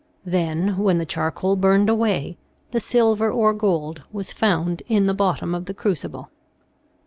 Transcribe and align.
Then 0.25 0.79
when 0.79 0.97
the 0.97 1.05
charcoal 1.05 1.55
burned 1.55 1.87
away, 1.87 2.39
the 2.71 2.79
silver 2.79 3.29
or 3.31 3.53
gold 3.53 4.01
was 4.11 4.33
found 4.33 4.81
in 4.87 5.05
the 5.05 5.13
bottom 5.13 5.53
of 5.53 5.65
the 5.65 5.75
crucible. 5.75 6.31